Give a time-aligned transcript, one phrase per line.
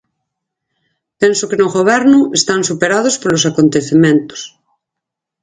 [1.21, 4.41] Penso que no Goberno están superados polos acontecementos.